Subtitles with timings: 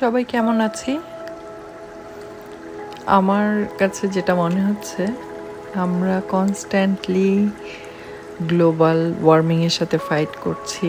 [0.00, 0.92] সবাই কেমন আছি?
[3.18, 3.48] আমার
[3.78, 5.02] কাছে যেটা মনে হচ্ছে,
[5.84, 7.32] আমরা কনস্ট্যান্টলি
[8.50, 10.88] গ্লোবাল ওয়ার্মিংয়ের সাথে ফাইট করছি।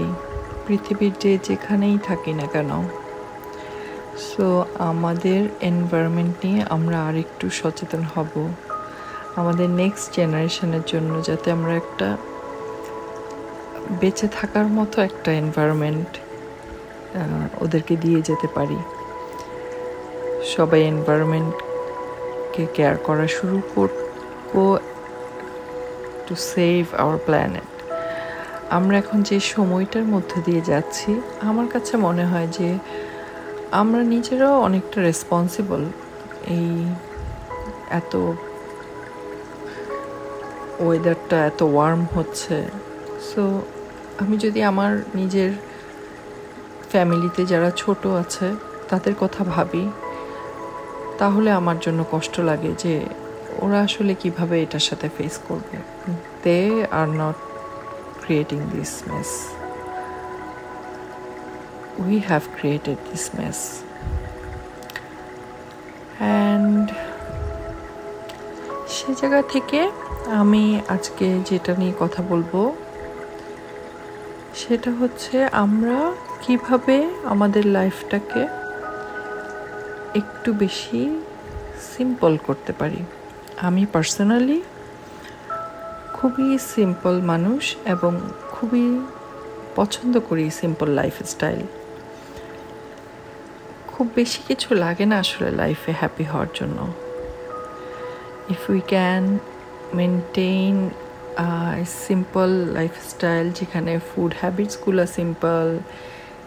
[0.66, 2.70] পৃথিবীর যে যেখানেই থাকি না কেন।
[4.28, 4.46] সো
[4.90, 8.32] আমাদের এনভায়রনমেন্ট নিয়ে আমরা আর একটু সচেতন হব।
[9.40, 12.08] আমাদের নেক্সট জেনারেশনের জন্য যাতে আমরা একটা
[14.02, 16.12] বেঁচে থাকার মতো একটা এনভায়রনমেন্ট
[17.64, 18.80] ওদেরকে দিয়ে যেতে পারি।
[20.54, 24.54] সবাই এনভায়রনমেন্টকে কেয়ার করা শুরু করব
[26.26, 27.70] টু সেভ আওয়ার প্ল্যানেট
[28.78, 31.12] আমরা এখন যে সময়টার মধ্যে দিয়ে যাচ্ছি,
[31.50, 32.70] আমার কাছে মনে হয় যে
[33.82, 35.82] আমরা নিজেরাও অনেকটা রেসপন্সিবল
[36.56, 36.70] এই
[38.00, 38.14] এত
[40.86, 42.58] ওয়েদারটা এত ওয়ার্ম হচ্ছে।
[43.30, 43.44] সো
[44.22, 45.52] আমি যদি আমার নিজের
[46.92, 48.48] ফ্যামিলিতে যারা ছোট আছে,
[48.90, 49.84] তাদের কথা ভাবি
[51.20, 52.94] তাহলে আমার জন্য কষ্ট লাগে যে
[53.64, 55.78] ওরা আসলে কীভাবে এটার সাথে ফেস করবে।
[56.44, 56.60] They
[57.00, 57.38] are not
[58.22, 59.32] creating this mess
[62.04, 63.60] we have created this mess
[66.20, 66.86] and
[68.96, 69.80] সে জায়গা থেকে
[70.42, 70.64] আমি
[70.96, 72.54] আজকে যেটা নিয়ে কথা বলব,
[74.62, 75.98] সেটা হচ্ছে আমরা
[76.44, 76.98] কীভাবে
[77.34, 78.42] আমাদের লাইফটাকে
[80.16, 81.02] একটু বেশি
[81.96, 83.02] সিম্পল করতে পারি।
[83.58, 84.60] আমি পার্সোনালি
[86.14, 88.14] খুবই সিম্পল মানুষ এবং
[88.52, 88.86] খুবই
[89.76, 91.62] পছন্দ করি সিম্পল লাইফস্টাইল
[93.88, 96.80] খুব বেশি কিছু লাগে না আসলে লাইফে হ্যাপি হওয়ার জন্য।
[98.50, 99.24] If we can
[99.94, 100.90] maintain
[102.08, 105.66] simple lifestyle যেখানে ফুড হ্যাবিটসগুলো সিম্পল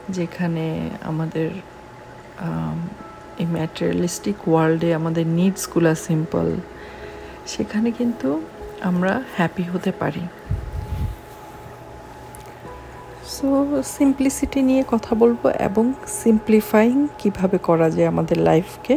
[0.08, 0.66] যেখানে
[1.02, 1.50] আমাদের
[3.40, 6.46] এই ম্যাটেরিয়ালিস্টিক ওয়ার্ল্ডে আমাদের নিডসগুলো সিম্পল
[7.46, 8.28] সেখানে কিন্তু
[8.88, 10.24] আমরা হ্যাপি হতে পারি।
[13.34, 13.48] সো
[13.96, 15.84] সিম্পলিসিটি নিয়ে কথা বলব এবং
[16.22, 18.96] সিম্পলিফাইং কীভাবে করা যায় আমাদের লাইফকে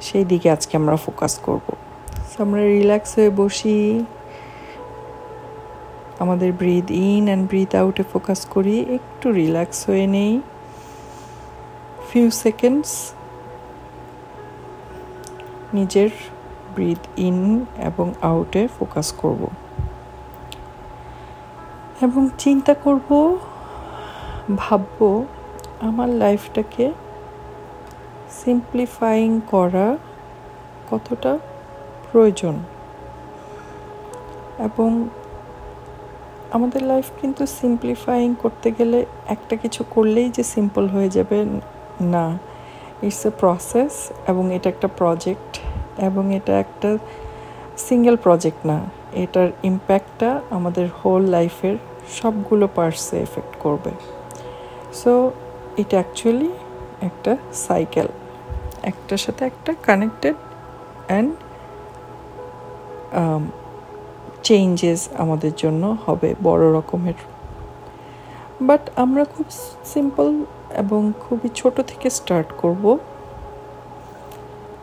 [0.00, 1.66] সেই দিকে আজকে আমরা ফোকাস করব।
[2.30, 3.80] সো আমরা রিল্যাক্স হয়ে বসি,
[6.22, 10.32] আমাদের ব্রিথ ইন অ্যান্ড ব্রিথ আউটে ফোকাস করি, একটু রিল্যাক্স হয়ে নেই
[12.08, 12.90] ফিউ সেকেন্ডস
[15.74, 16.10] নিজের
[16.74, 19.48] ব্রিথ ইন এবং আউটে ফোকাস করব।
[22.02, 23.38] এবং চিন্তা করব,
[24.56, 25.24] ভাবব
[25.80, 26.92] আমার লাইফটাকে
[28.30, 29.96] সিম্পলিফাইং করা
[30.90, 31.38] কতটা
[32.12, 32.54] প্রয়োজন।
[34.58, 35.08] এবং
[36.50, 41.44] আমাদের লাইফ কিন্তু সিম্পলিফাইং করতে গেলে একটা কিছু করলেই যে সিম্পল হয়ে যাবে,
[42.00, 42.38] না।
[43.02, 45.60] ইটস এ প্রসেস এবং এটা একটা প্রজেক্ট
[45.98, 46.98] এবং এটা একটা
[47.78, 48.78] সিঙ্গেল প্রজেক্ট না।
[49.14, 51.76] এটার ইম্প্যাক্টটা আমাদের হোল লাইফের
[52.12, 53.90] সবগুলো পার্টসে এফেক্ট করবে।
[54.94, 55.30] সো
[55.76, 56.50] এটা অ্যাকচুয়ালি
[57.00, 58.08] একটা সাইকেল
[58.82, 60.34] একটার সাথে একটা কানেক্টেড
[61.06, 61.30] অ্যান্ড
[64.42, 67.18] চেঞ্জেস আমাদের জন্য হবে বড় রকমের।
[68.62, 69.46] বাট আমরা খুব
[69.84, 70.44] সিম্পল
[70.74, 72.98] এবং খুবই ছোট থেকে স্টার্ট করব।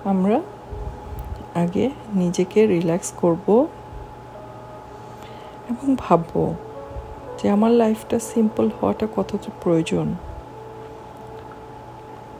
[0.03, 0.41] আমরা
[1.55, 3.67] আগে নিজেকে রিল্যাক্স করব
[5.69, 6.53] এবং ভাবব
[7.43, 10.15] যে আমার লাইফটা সিম্পল হওয়াটা কতটা প্রয়োজন।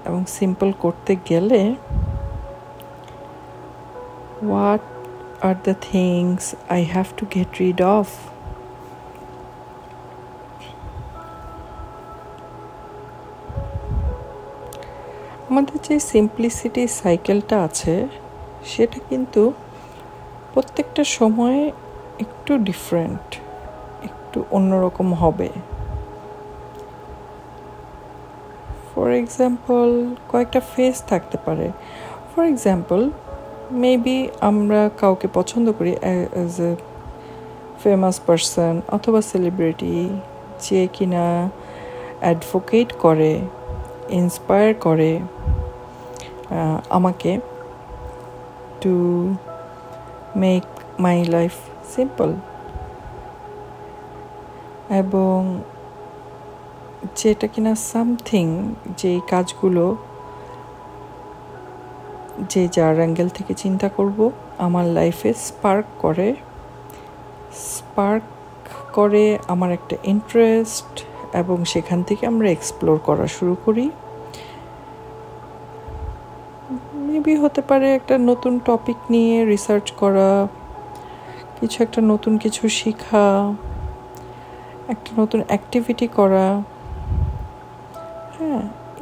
[0.06, 1.76] এবং সিম্পল করতে গেলে
[4.44, 4.82] what
[5.42, 8.08] are the things I have to get rid of
[15.52, 18.08] আমাদের যে সিম্পলিসিটি সাইকেলটা আছে,
[18.66, 19.54] সেটা কিন্তু
[20.54, 21.72] প্রত্যেকটা সময়ে
[22.20, 23.26] একটু ডিফারেন্ট
[24.04, 25.50] একটু অন্যরকম হবে।
[28.88, 29.88] ফর এক্সাম্পল
[30.32, 31.72] কয়েকটা ফেস থাকতে পারে।
[32.30, 33.10] ফর এক্সাম্পল
[33.72, 36.72] মেবি আমরা কাউকে পছন্দ করি অ্যাজ এ
[37.84, 40.10] ফেমাস পারসন অথবা সেলিব্রিটি
[40.62, 41.50] যে কিনা
[42.20, 43.34] অ্যাডভোকেট করে।
[44.20, 45.12] ইন্সপায়ার করে
[46.90, 47.32] আমাকে
[48.82, 48.96] to
[50.36, 50.64] make
[51.00, 51.54] my life
[51.96, 52.30] simple
[55.02, 55.38] এবং
[57.16, 58.46] যেটা কিনা সামথিং
[58.98, 59.86] যেই কাজগুলো,
[62.50, 64.20] যে যার অ্যাঙ্গেল থেকে চিন্তা করব,
[64.66, 66.30] আমার লাইফে স্পার্ক করে
[67.68, 68.24] স্পার্ক
[68.94, 70.94] করে আমার একটা ইন্টারেস্ট
[71.42, 73.86] এবং সেখান থেকে আমরা এক্সপ্লোর করা শুরু করি।
[77.08, 80.30] মেবি হতে পারে একটা নতুন টপিক নিয়ে রিসার্চ করা,
[81.58, 83.28] কিছু একটা নতুন কিছু শেখা,
[84.94, 86.48] একটা নতুন অ্যাক্টিভিটি করা।
[88.36, 88.62] হ্যাঁ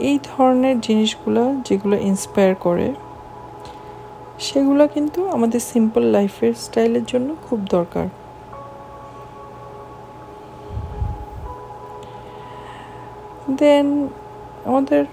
[0.09, 2.87] এই ধরনের জিনিসগুলো যেগুলো ইন্সপায়ার করে,
[4.47, 8.07] সেগুলো কিন্তু আমাদের সিম্পল লাইফের স্টাইলের জন্য খুব দরকার।
[13.61, 13.87] দেন
[14.69, 15.03] আমাদের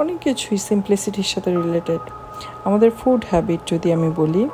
[0.00, 2.02] অনেক কিছুই সিম্পলিসিটির সাথে রিলেটেড
[2.66, 4.44] আমাদের ফুড হ্যাবিট যদি আমি বলি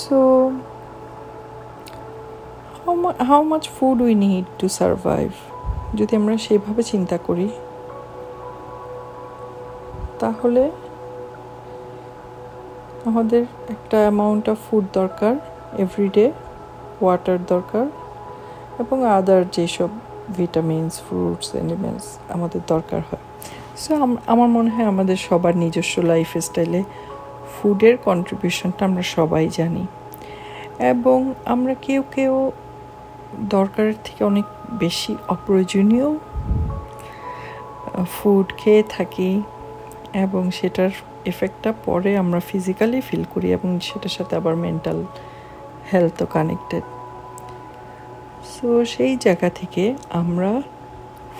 [0.00, 0.18] so
[3.28, 5.30] how much food we need to survive
[5.98, 7.48] যদি আমরা সেইভাবে চিন্তা করি,
[10.22, 10.62] তাহলে
[13.08, 13.42] আমাদের
[13.74, 15.34] একটা অ্যামাউন্ট অফ ফুড দরকার
[15.84, 16.26] এভরিডে
[17.02, 17.84] ওয়াটার দরকার,
[18.82, 19.90] এবং আদার যেসব
[20.36, 23.24] ভিটামিনস ফ্রুটস অ্যানিমেলস আমাদের দরকার হয়।
[23.76, 23.94] সো
[24.26, 26.84] আমার মনে হয় আমাদের সবার নিজস্ব লাইফ স্টাইলে
[27.54, 29.86] ফুডের কন্ট্রিবিউশনটা আমরা সবাই জানি।
[30.78, 32.50] এবং আমরা কেউ কেউ
[33.40, 36.18] দরকারের থেকে অনেক বেশি অপ্রয়োজনীয়
[38.12, 39.42] ফুড খেয়ে থাকি
[40.12, 40.90] এবং সেটার
[41.24, 45.04] এফেক্টটা পরে আমরা ফিজিক্যালি ফিল করি এবং সেটার সাথে আবার মেন্টাল
[45.92, 46.82] হেলথও কানেক্টেড
[48.62, 49.84] সো সেই জায়গা থেকে
[50.20, 50.50] আমরা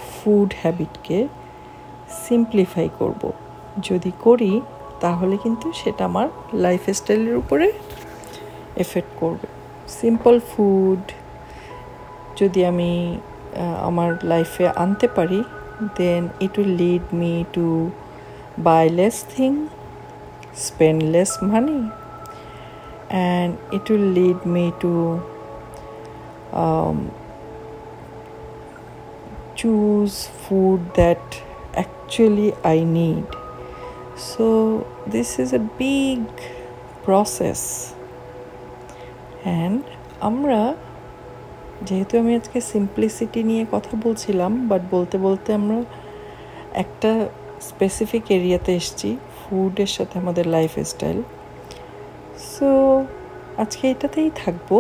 [0.09, 1.19] ফুড হ্যাবিটকে
[2.25, 3.23] সিম্পলিফাই করব।
[3.89, 4.53] যদি করি,
[5.01, 6.29] তাহলে কিন্তু সেটা আমার
[6.65, 7.67] লাইফ স্টাইলের উপরে
[8.85, 9.47] এফেক্ট করবে।
[9.99, 11.03] সিম্পল ফুড
[12.41, 12.93] যদি আমি
[13.89, 15.41] আমার লাইফে আনতে পারি
[15.99, 17.67] then it will lead me to
[18.69, 19.53] buy less thing
[20.67, 21.79] spend less money
[23.13, 24.93] and it will lead me to
[29.57, 31.43] choose food that
[31.75, 33.27] actually I need.
[34.17, 36.21] So, this is a big
[37.05, 37.95] process.
[39.45, 39.83] And
[40.21, 40.61] আমরা
[41.83, 45.79] যেহেতু আমি আজকে simplicity নিয়ে কথা বলছিলাম but বলতে বলতে আমরা
[46.75, 47.11] একটা
[47.61, 49.09] স্পেসিফিক এরিয়াতে এসছি
[49.39, 51.19] ফুডের সাথে আমাদের লাইফ স্টাইল
[52.53, 52.69] সো
[53.57, 54.71] আজকে এটাতেই থাকব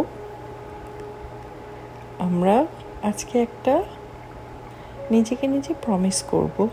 [2.19, 2.67] আমরা
[3.03, 3.82] আজকে একটা
[5.11, 6.69] নিজেকে নিজে প্রমিস করব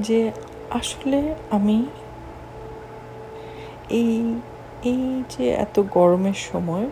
[0.00, 0.32] যে
[0.70, 1.86] আসলে আমি
[3.90, 4.34] এই
[4.84, 6.90] এই যে এত গরমের সময়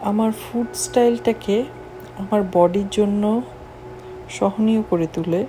[0.00, 1.64] আমার ফুড স্টাইলটাকে
[2.18, 3.42] আমার বডির জন্য
[4.30, 5.46] সহনীয় করে তুলে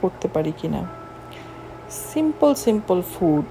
[0.00, 0.84] করতে পারি কি না
[1.90, 3.44] সিম্পল সিম্পল ফুড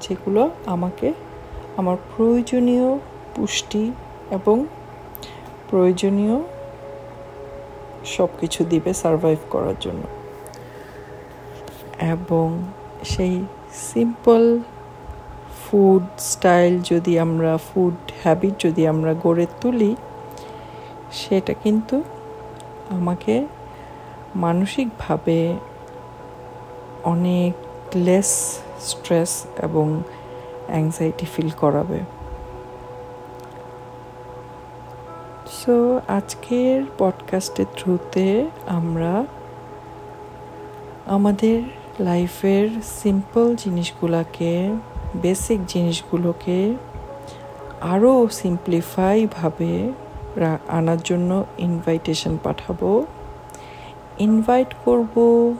[0.00, 1.12] যেগুলো আমাকে,
[1.76, 2.98] আমার প্রয়োজনীয়
[3.34, 3.92] পুষ্টি
[4.32, 4.56] এবং
[5.70, 6.36] প্রয়োজনীয়
[8.04, 10.02] সব কিছু দিবে সারভাইভ করার জন্য।
[12.14, 12.46] এবং
[13.04, 13.34] সেই
[13.90, 14.42] সিম্পল
[15.62, 19.96] ফুড স্টাইল যদি আমরা ফুড হ্যাবিট যদি আমরা গড়ে তুলি,
[21.12, 21.96] সেটা কিন্তু
[22.90, 23.46] আমাকে
[24.34, 25.38] মানসিকভাবে
[27.04, 27.52] অনেক
[27.96, 28.30] লেস
[28.80, 29.32] স্ট্রেস
[29.62, 30.02] এবং
[30.68, 32.21] অ্যাংজাইটি ফিল করাবে।
[35.66, 39.24] সো আজকের পডকাস্টের থ্রুতে আমরা
[41.06, 41.62] আমাদের
[42.00, 44.74] লাইফের সিম্পল জিনিসগুলোকে
[45.22, 46.74] বেসিক জিনিসগুলোকে
[47.80, 49.92] আরও সিম্পলিফাইভাবে
[50.68, 53.06] আনার জন্য ইনভাইটেশন পাঠাবো।
[54.18, 55.54] ইনভাইট করব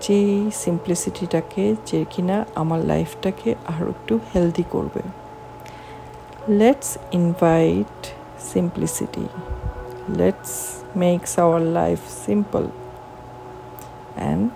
[0.00, 5.25] যে সিম্পলিসিটিটাকে যে কিনা আমার লাইফটাকে আরও একটু হেলদি করবে।
[6.48, 8.06] Let's invite
[8.40, 9.26] simplicity
[10.08, 12.68] let's makes our life simple
[14.16, 14.50] and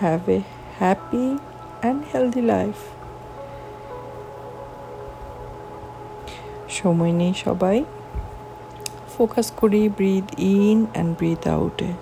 [0.00, 0.40] have a
[0.78, 1.38] happy
[1.80, 2.74] and healthy life
[6.68, 7.84] সময় নেই সবাই।
[9.16, 11.92] ফোকাস করি ব্রিথ ইন অ্যান্ড ব্রিথ আউটে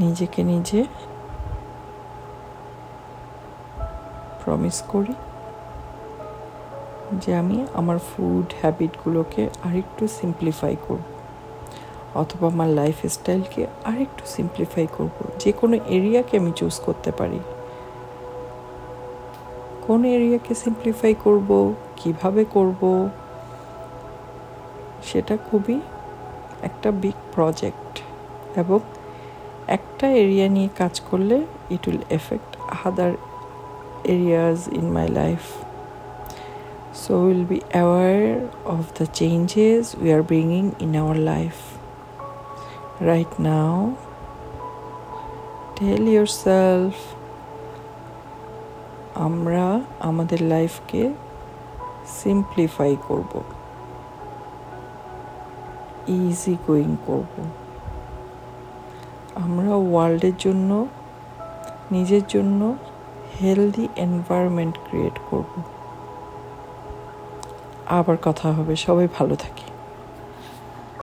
[0.00, 0.84] নিজেকে নিজে
[4.44, 5.14] প্রমিস করি
[7.18, 11.06] যে আমি আমার ফুড হ্যাবিটগুলোকে আরেকটু সিম্পলিফাই করব,
[12.14, 17.40] অথবা আমার লাইফ স্টাইলকে আরেকটু সিম্পলিফাই করব। যে কোনো এরিয়াকে আমি চুজ করতে পারি।
[19.86, 23.08] কোন এরিয়াকে সিম্পলিফাই করব, কীভাবে করব,
[25.02, 25.80] সেটা খুবই
[26.62, 27.92] একটা বিগ প্রজেক্ট
[28.56, 28.80] এবং
[29.66, 31.36] একটা এরিয়া নিয়ে কাজ করলে
[31.70, 33.12] it will effect other
[34.12, 35.42] areas in my life
[37.02, 41.62] so we'll be aware of the changes we are bringing in our life
[43.10, 43.74] right now
[45.80, 46.94] tell yourself
[49.26, 49.66] আমরা
[50.08, 51.02] আমাদের লাইফকে
[52.20, 53.32] সিম্পলিফাই করব
[56.18, 57.34] ইজি গোয়িং করব
[59.44, 60.70] আমরা ওয়ার্ল্ডের জন্য
[61.92, 62.60] নিজের জন্য
[63.42, 65.52] হেলদি এনভায়রনমেন্ট ক্রিয়েট করব।
[67.86, 69.63] আবার কথা হবে সবাই ভালো থাকি।